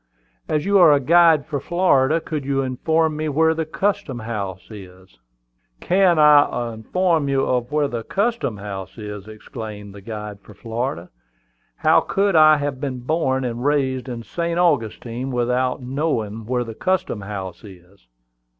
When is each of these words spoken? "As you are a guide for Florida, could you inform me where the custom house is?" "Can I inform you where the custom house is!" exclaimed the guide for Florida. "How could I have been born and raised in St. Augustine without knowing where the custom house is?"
"As 0.49 0.65
you 0.65 0.79
are 0.79 0.91
a 0.91 0.99
guide 0.99 1.45
for 1.45 1.59
Florida, 1.59 2.19
could 2.19 2.43
you 2.43 2.63
inform 2.63 3.15
me 3.15 3.29
where 3.29 3.53
the 3.53 3.67
custom 3.67 4.17
house 4.17 4.71
is?" 4.71 5.19
"Can 5.79 6.17
I 6.17 6.73
inform 6.73 7.29
you 7.29 7.45
where 7.69 7.87
the 7.87 8.01
custom 8.03 8.57
house 8.57 8.97
is!" 8.97 9.27
exclaimed 9.27 9.93
the 9.93 10.01
guide 10.01 10.39
for 10.41 10.55
Florida. 10.55 11.11
"How 11.75 11.99
could 11.99 12.35
I 12.35 12.57
have 12.57 12.81
been 12.81 13.01
born 13.01 13.45
and 13.45 13.63
raised 13.63 14.09
in 14.09 14.23
St. 14.23 14.57
Augustine 14.57 15.29
without 15.29 15.83
knowing 15.83 16.47
where 16.47 16.63
the 16.63 16.73
custom 16.73 17.21
house 17.21 17.63
is?" 17.63 18.07